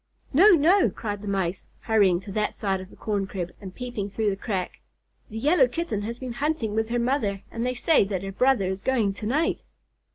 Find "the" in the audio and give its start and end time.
1.21-1.27, 2.89-2.95, 4.31-4.35, 5.29-5.37